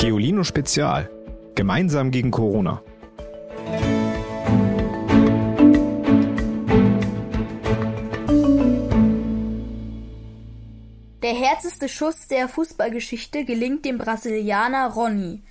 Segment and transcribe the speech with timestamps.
[0.00, 1.10] Geolino Spezial.
[1.54, 2.82] Gemeinsam gegen Corona.
[11.22, 15.42] Der härteste Schuss der Fußballgeschichte gelingt dem Brasilianer Rony.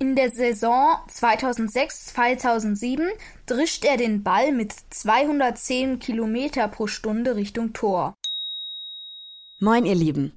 [0.00, 3.06] In der Saison 2006/2007
[3.46, 8.16] drischt er den Ball mit 210 Kilometer pro Stunde Richtung Tor.
[9.60, 10.32] Moin ihr Lieben.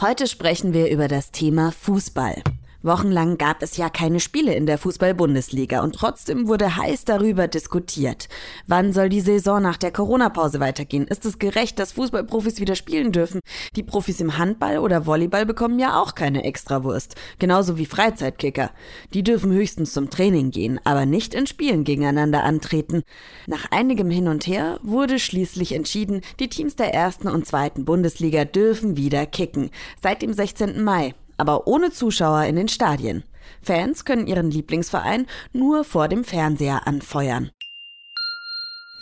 [0.00, 2.44] Heute sprechen wir über das Thema Fußball.
[2.82, 8.28] Wochenlang gab es ja keine Spiele in der Fußball-Bundesliga und trotzdem wurde heiß darüber diskutiert.
[8.68, 11.08] Wann soll die Saison nach der Corona-Pause weitergehen?
[11.08, 13.40] Ist es gerecht, dass Fußballprofis wieder spielen dürfen?
[13.74, 17.16] Die Profis im Handball oder Volleyball bekommen ja auch keine Extrawurst.
[17.40, 18.70] Genauso wie Freizeitkicker.
[19.12, 23.02] Die dürfen höchstens zum Training gehen, aber nicht in Spielen gegeneinander antreten.
[23.48, 28.44] Nach einigem Hin und Her wurde schließlich entschieden, die Teams der ersten und zweiten Bundesliga
[28.44, 29.70] dürfen wieder kicken.
[30.00, 30.84] Seit dem 16.
[30.84, 33.24] Mai aber ohne Zuschauer in den Stadien.
[33.62, 37.50] Fans können ihren Lieblingsverein nur vor dem Fernseher anfeuern.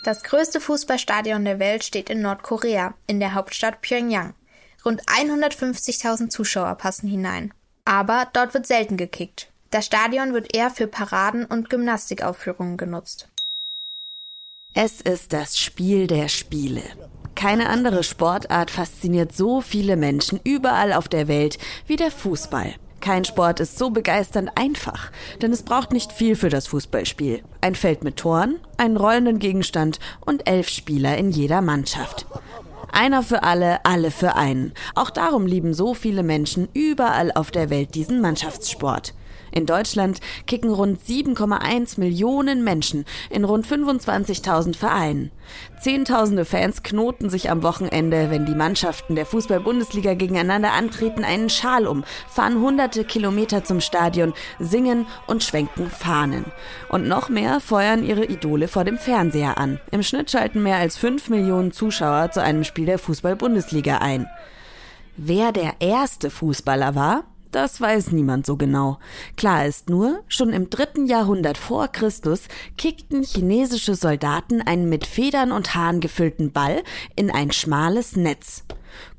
[0.05, 4.35] Das größte Fußballstadion der Welt steht in Nordkorea, in der Hauptstadt Pyongyang.
[4.85, 7.53] Rund 150.000 Zuschauer passen hinein.
[7.83, 9.51] Aber dort wird selten gekickt.
[9.69, 13.27] Das Stadion wird eher für Paraden und Gymnastikaufführungen genutzt.
[14.73, 16.83] Es ist das Spiel der Spiele.
[17.37, 22.73] Keine andere Sportart fasziniert so viele Menschen überall auf der Welt wie der Fußball.
[22.99, 27.43] Kein Sport ist so begeisternd einfach, denn es braucht nicht viel für das Fußballspiel.
[27.61, 32.25] Ein Feld mit Toren, einen rollenden Gegenstand und elf Spieler in jeder Mannschaft.
[32.91, 34.73] Einer für alle, alle für einen.
[34.95, 39.13] Auch darum lieben so viele Menschen überall auf der Welt diesen Mannschaftssport.
[39.57, 45.31] In Deutschland kicken rund 7,1 Millionen Menschen in rund 25.000 Vereinen.
[45.81, 51.87] Zehntausende Fans knoten sich am Wochenende, wenn die Mannschaften der Fußball-Bundesliga gegeneinander antreten, einen Schal
[51.87, 56.45] um, fahren hunderte Kilometer zum Stadion, singen und schwenken Fahnen.
[56.89, 59.79] Und noch mehr feuern ihre Idole vor dem Fernseher an.
[59.89, 64.27] Im Schnitt schalten mehr als 5 Millionen Zuschauer zu einem Spiel der Fußball-Bundesliga ein.
[65.15, 68.99] Wer der erste Fußballer war, das weiß niemand so genau.
[69.35, 72.41] Klar ist nur, schon im dritten Jahrhundert vor Christus
[72.77, 76.83] kickten chinesische Soldaten einen mit Federn und Haaren gefüllten Ball
[77.15, 78.63] in ein schmales Netz.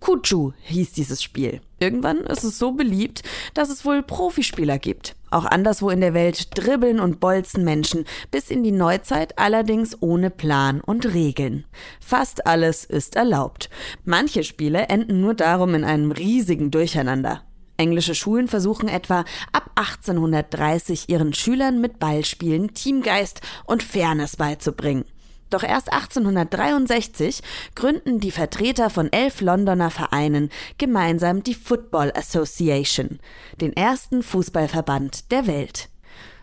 [0.00, 1.60] Kuchu hieß dieses Spiel.
[1.78, 3.22] Irgendwann ist es so beliebt,
[3.54, 5.14] dass es wohl Profispieler gibt.
[5.30, 10.30] Auch anderswo in der Welt dribbeln und bolzen Menschen, bis in die Neuzeit allerdings ohne
[10.30, 11.64] Plan und Regeln.
[12.00, 13.68] Fast alles ist erlaubt.
[14.04, 17.42] Manche Spiele enden nur darum in einem riesigen Durcheinander.
[17.78, 25.04] Englische Schulen versuchen etwa ab 1830 ihren Schülern mit Ballspielen Teamgeist und Fairness beizubringen.
[25.48, 27.40] Doch erst 1863
[27.74, 33.20] gründen die Vertreter von elf Londoner Vereinen gemeinsam die Football Association,
[33.60, 35.88] den ersten Fußballverband der Welt.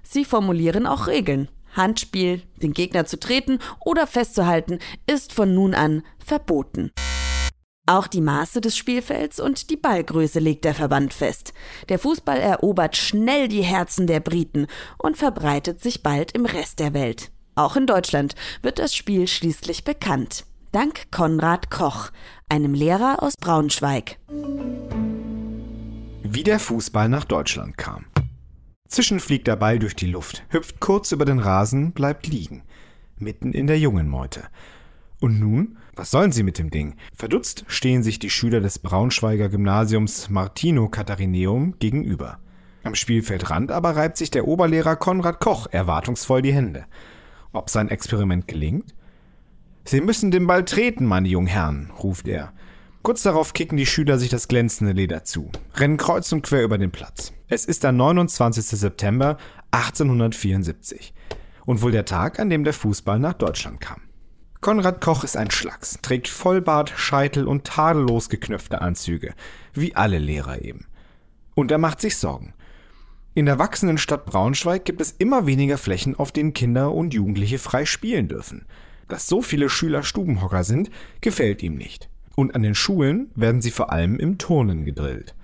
[0.01, 1.49] Sie formulieren auch Regeln.
[1.73, 6.91] Handspiel, den Gegner zu treten oder festzuhalten, ist von nun an verboten.
[7.87, 11.53] Auch die Maße des Spielfelds und die Ballgröße legt der Verband fest.
[11.89, 14.65] Der Fußball erobert schnell die Herzen der Briten
[14.97, 17.31] und verbreitet sich bald im Rest der Welt.
[17.53, 20.45] Auch in Deutschland wird das Spiel schließlich bekannt.
[20.71, 22.09] Dank Konrad Koch,
[22.49, 24.17] einem Lehrer aus Braunschweig.
[26.23, 28.07] Wie der Fußball nach Deutschland kam.
[28.87, 32.63] Zwischen fliegt der Ball durch die Luft, hüpft kurz über den Rasen, bleibt liegen.
[33.17, 34.43] Mitten in der jungen Meute.
[35.25, 35.79] Und nun?
[35.95, 36.97] Was sollen sie mit dem Ding?
[37.15, 42.37] Verdutzt stehen sich die Schüler des Braunschweiger Gymnasiums Martino Katharineum gegenüber.
[42.83, 46.85] Am Spielfeldrand aber reibt sich der Oberlehrer Konrad Koch erwartungsvoll die Hände.
[47.53, 48.93] Ob sein Experiment gelingt?
[49.83, 52.53] Sie müssen den Ball treten, meine jungen Herren, ruft er.
[53.01, 56.77] Kurz darauf kicken die Schüler sich das glänzende Leder zu, rennen kreuz und quer über
[56.77, 57.33] den Platz.
[57.47, 58.63] Es ist der 29.
[58.63, 59.37] September
[59.71, 61.15] 1874
[61.65, 64.01] und wohl der Tag, an dem der Fußball nach Deutschland kam.
[64.65, 69.35] Konrad Koch ist ein Schlacks, trägt Vollbart, Scheitel und tadellos geknöpfte Anzüge,
[69.75, 70.87] wie alle Lehrer eben.
[71.53, 72.55] Und er macht sich Sorgen.
[73.35, 77.59] In der wachsenden Stadt Braunschweig gibt es immer weniger Flächen, auf denen Kinder und Jugendliche
[77.59, 78.65] frei spielen dürfen.
[79.07, 80.89] Dass so viele Schüler Stubenhocker sind,
[81.21, 82.09] gefällt ihm nicht.
[82.35, 85.35] Und an den Schulen werden sie vor allem im Turnen gedrillt.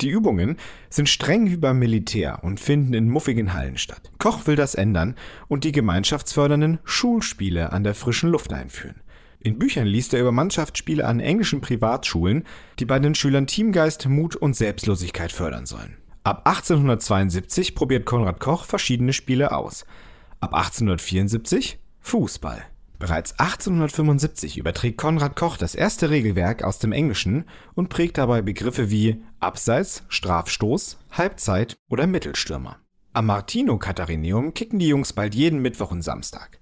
[0.00, 0.56] Die Übungen
[0.90, 4.10] sind streng wie beim Militär und finden in muffigen Hallen statt.
[4.18, 5.16] Koch will das ändern
[5.48, 9.02] und die gemeinschaftsfördernden Schulspiele an der frischen Luft einführen.
[9.40, 12.44] In Büchern liest er über Mannschaftsspiele an englischen Privatschulen,
[12.78, 15.96] die bei den Schülern Teamgeist, Mut und Selbstlosigkeit fördern sollen.
[16.24, 19.86] Ab 1872 probiert Konrad Koch verschiedene Spiele aus.
[20.40, 22.64] Ab 1874 Fußball.
[22.98, 28.90] Bereits 1875 überträgt Konrad Koch das erste Regelwerk aus dem Englischen und prägt dabei Begriffe
[28.90, 32.78] wie Abseits, Strafstoß, Halbzeit oder Mittelstürmer.
[33.12, 36.58] Am Martino Katharineum kicken die Jungs bald jeden Mittwoch und Samstag.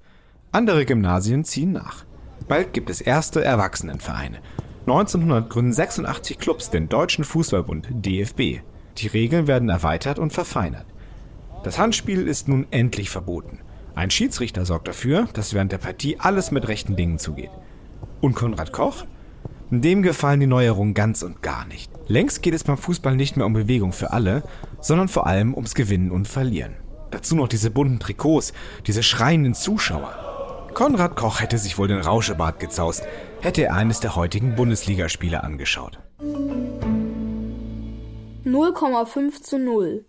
[0.53, 2.05] Andere Gymnasien ziehen nach.
[2.49, 4.39] Bald gibt es erste Erwachsenenvereine.
[4.83, 8.61] 1900 gründen 86 Clubs den Deutschen Fußballbund DFB.
[8.99, 10.87] Die Regeln werden erweitert und verfeinert.
[11.65, 13.61] Das Handspiel ist nun endlich verboten.
[13.97, 17.49] Ein Schiedsrichter sorgt dafür, dass während der Partie alles mit rechten Dingen zugeht.
[18.21, 19.07] Und Konrad Koch?
[19.71, 21.91] Dem gefallen die Neuerungen ganz und gar nicht.
[22.07, 24.43] Längst geht es beim Fußball nicht mehr um Bewegung für alle,
[24.83, 26.75] sondern vor allem ums Gewinnen und Verlieren.
[27.11, 28.53] Dazu noch diese bunten Trikots,
[28.87, 30.69] diese schreienden Zuschauer.
[30.75, 33.03] Konrad Koch hätte sich wohl den Rauschebart gezaust,
[33.41, 35.99] hätte er eines der heutigen Bundesligaspiele angeschaut.
[38.45, 40.05] 0,5 zu 0.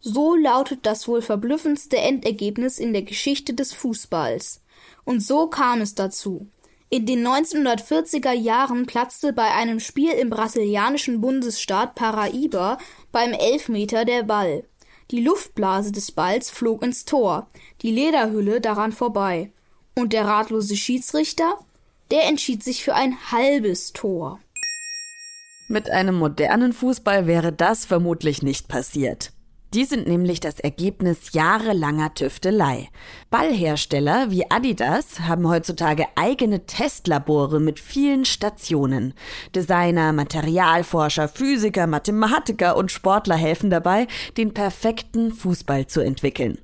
[0.00, 4.60] So lautet das wohl verblüffendste Endergebnis in der Geschichte des Fußballs.
[5.04, 6.46] Und so kam es dazu.
[6.90, 12.78] In den 1940er Jahren platzte bei einem Spiel im brasilianischen Bundesstaat Paraíba
[13.12, 14.64] beim Elfmeter der Ball.
[15.10, 17.48] Die Luftblase des Balls flog ins Tor,
[17.82, 19.52] die Lederhülle daran vorbei.
[19.94, 21.58] Und der ratlose Schiedsrichter?
[22.10, 24.40] Der entschied sich für ein halbes Tor.
[25.68, 29.32] Mit einem modernen Fußball wäre das vermutlich nicht passiert.
[29.74, 32.88] Die sind nämlich das Ergebnis jahrelanger Tüftelei.
[33.28, 39.12] Ballhersteller wie Adidas haben heutzutage eigene Testlabore mit vielen Stationen.
[39.54, 44.06] Designer, Materialforscher, Physiker, Mathematiker und Sportler helfen dabei,
[44.38, 46.58] den perfekten Fußball zu entwickeln.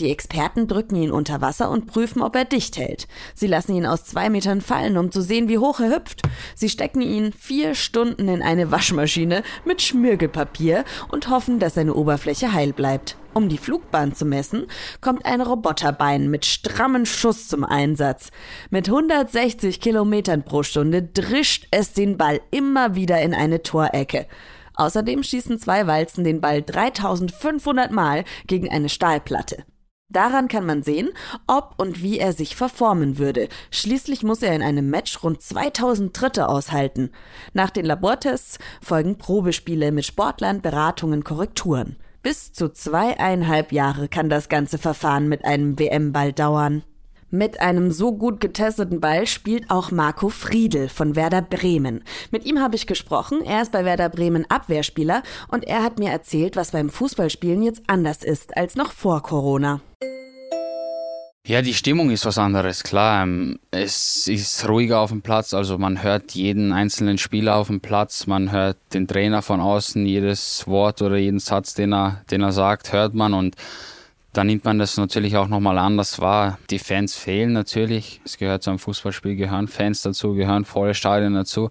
[0.00, 3.08] Die Experten drücken ihn unter Wasser und prüfen, ob er dicht hält.
[3.34, 6.22] Sie lassen ihn aus zwei Metern fallen, um zu sehen, wie hoch er hüpft.
[6.54, 12.52] Sie stecken ihn vier Stunden in eine Waschmaschine mit Schmirgelpapier und hoffen, dass seine Oberfläche
[12.52, 13.16] heil bleibt.
[13.34, 14.66] Um die Flugbahn zu messen,
[15.00, 18.30] kommt ein Roboterbein mit strammen Schuss zum Einsatz.
[18.70, 24.26] Mit 160 Kilometern pro Stunde drischt es den Ball immer wieder in eine Torecke.
[24.74, 29.64] Außerdem schießen zwei Walzen den Ball 3500 Mal gegen eine Stahlplatte.
[30.12, 31.08] Daran kann man sehen,
[31.46, 33.48] ob und wie er sich verformen würde.
[33.70, 37.10] Schließlich muss er in einem Match rund 2000 Tritte aushalten.
[37.54, 41.96] Nach den Labortests folgen Probespiele mit Sportlern, Beratungen, Korrekturen.
[42.22, 46.84] Bis zu zweieinhalb Jahre kann das ganze Verfahren mit einem WM-Ball dauern.
[47.34, 52.04] Mit einem so gut getesteten Ball spielt auch Marco Friedel von Werder Bremen.
[52.30, 53.40] Mit ihm habe ich gesprochen.
[53.42, 57.84] Er ist bei Werder Bremen Abwehrspieler und er hat mir erzählt, was beim Fußballspielen jetzt
[57.86, 59.80] anders ist als noch vor Corona.
[61.46, 63.22] Ja, die Stimmung ist was anderes, klar.
[63.22, 67.80] Ähm, es ist ruhiger auf dem Platz, also man hört jeden einzelnen Spieler auf dem
[67.80, 72.42] Platz, man hört den Trainer von außen, jedes Wort oder jeden Satz, den er, den
[72.42, 73.56] er sagt, hört man und
[74.32, 76.58] da nimmt man das natürlich auch nochmal anders wahr.
[76.70, 78.20] Die Fans fehlen natürlich.
[78.24, 81.70] Es gehört zu einem Fußballspiel, gehören Fans dazu, gehören volle Stadien dazu.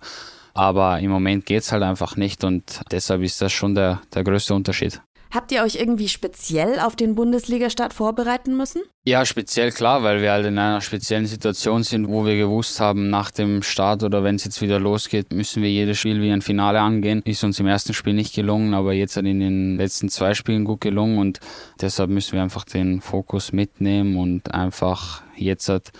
[0.53, 4.23] Aber im Moment geht es halt einfach nicht und deshalb ist das schon der, der
[4.23, 5.01] größte Unterschied.
[5.33, 8.81] Habt ihr euch irgendwie speziell auf den Bundesligastart vorbereiten müssen?
[9.05, 13.09] Ja, speziell klar, weil wir halt in einer speziellen Situation sind, wo wir gewusst haben,
[13.09, 16.41] nach dem Start oder wenn es jetzt wieder losgeht, müssen wir jedes Spiel wie ein
[16.41, 17.21] Finale angehen.
[17.23, 20.65] Ist uns im ersten Spiel nicht gelungen, aber jetzt hat in den letzten zwei Spielen
[20.65, 21.39] gut gelungen und
[21.79, 25.91] deshalb müssen wir einfach den Fokus mitnehmen und einfach jetzt halt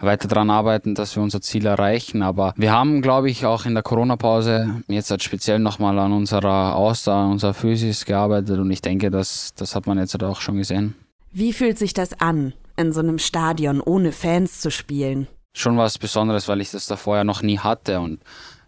[0.00, 2.22] weiter daran arbeiten, dass wir unser Ziel erreichen.
[2.22, 6.76] Aber wir haben, glaube ich, auch in der Corona-Pause jetzt halt speziell nochmal an unserer
[6.76, 10.40] Ausdauer, an unserer Physis gearbeitet und ich denke, das, das hat man jetzt halt auch
[10.40, 10.94] schon gesehen.
[11.32, 15.26] Wie fühlt sich das an, in so einem Stadion ohne Fans zu spielen?
[15.54, 18.20] Schon was Besonderes, weil ich das davor ja noch nie hatte und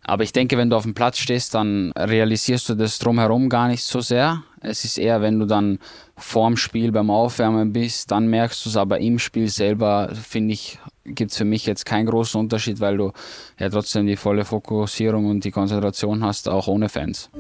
[0.03, 3.69] aber ich denke, wenn du auf dem Platz stehst, dann realisierst du das drumherum gar
[3.69, 4.43] nicht so sehr.
[4.61, 5.79] Es ist eher, wenn du dann
[6.17, 8.77] vorm Spiel beim Aufwärmen bist, dann merkst du es.
[8.77, 12.97] Aber im Spiel selber, finde ich, gibt es für mich jetzt keinen großen Unterschied, weil
[12.97, 13.13] du
[13.59, 17.31] ja trotzdem die volle Fokussierung und die Konzentration hast, auch ohne Fans.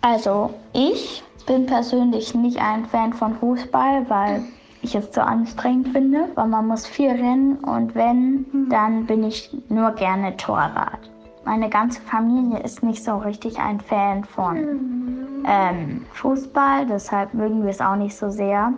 [0.00, 4.42] Also, ich bin persönlich nicht ein Fan von Fußball, weil
[4.82, 9.50] ich es zu anstrengend finde, weil man muss viel rennen und wenn, dann bin ich
[9.68, 10.98] nur gerne Torrad.
[11.44, 17.70] Meine ganze Familie ist nicht so richtig ein Fan von ähm, Fußball, deshalb mögen wir
[17.70, 18.72] es auch nicht so sehr.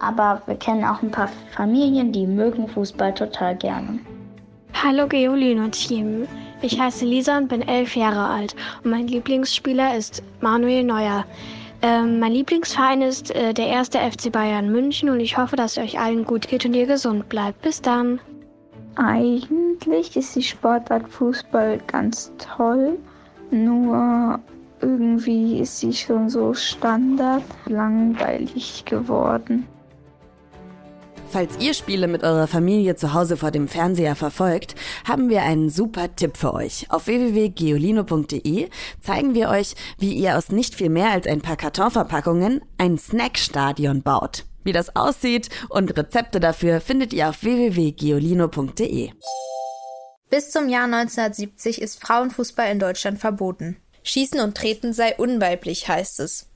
[0.00, 4.00] Aber wir kennen auch ein paar Familien, die mögen Fußball total gerne.
[4.82, 6.26] Hallo Geolin und Team.
[6.62, 11.24] Ich heiße Lisa und bin elf Jahre alt und mein Lieblingsspieler ist Manuel Neuer.
[11.82, 15.82] Ähm, mein Lieblingsverein ist äh, der erste FC Bayern München und ich hoffe, dass es
[15.82, 17.62] euch allen gut geht und ihr gesund bleibt.
[17.62, 18.20] Bis dann.
[18.96, 22.98] Eigentlich ist die Sportart Fußball ganz toll,
[23.50, 24.38] nur
[24.80, 29.66] irgendwie ist sie schon so standard langweilig geworden.
[31.32, 35.70] Falls ihr Spiele mit eurer Familie zu Hause vor dem Fernseher verfolgt, haben wir einen
[35.70, 36.86] super Tipp für euch.
[36.90, 38.68] Auf www.geolino.de
[39.00, 44.02] zeigen wir euch, wie ihr aus nicht viel mehr als ein paar Kartonverpackungen ein Snackstadion
[44.02, 44.44] baut.
[44.64, 49.12] Wie das aussieht und Rezepte dafür findet ihr auf www.geolino.de.
[50.30, 53.76] Bis zum Jahr 1970 ist Frauenfußball in Deutschland verboten.
[54.02, 56.49] Schießen und Treten sei unweiblich, heißt es.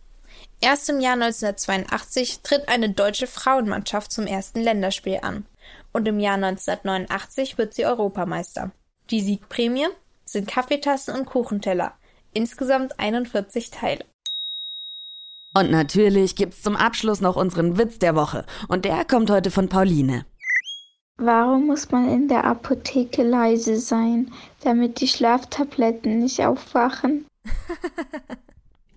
[0.61, 5.47] Erst im Jahr 1982 tritt eine deutsche Frauenmannschaft zum ersten Länderspiel an.
[5.93, 8.73] Und im Jahr 1989 wird sie Europameister.
[9.11, 9.89] Die Siegprämie
[10.25, 11.93] sind Kaffeetassen und Kuchenteller.
[12.33, 14.05] Insgesamt 41 Teile.
[15.57, 18.45] Und natürlich gibt's zum Abschluss noch unseren Witz der Woche.
[18.67, 20.27] Und der kommt heute von Pauline.
[21.17, 24.33] Warum muss man in der Apotheke leise sein,
[24.65, 27.27] damit die Schlaftabletten nicht aufwachen?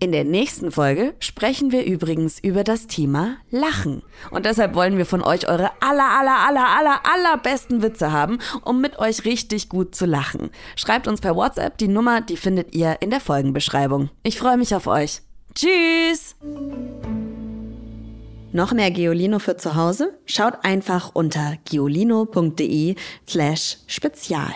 [0.00, 4.02] In der nächsten Folge sprechen wir übrigens über das Thema Lachen.
[4.30, 8.80] Und deshalb wollen wir von euch eure aller, aller, aller, aller, allerbesten Witze haben, um
[8.80, 10.50] mit euch richtig gut zu lachen.
[10.76, 14.08] Schreibt uns per WhatsApp die Nummer, die findet ihr in der Folgenbeschreibung.
[14.22, 15.22] Ich freue mich auf euch.
[15.56, 16.36] Tschüss!
[18.52, 20.16] Noch mehr Geolino für zu Hause?
[20.26, 22.94] Schaut einfach unter geolino.de
[23.26, 24.54] slash spezial.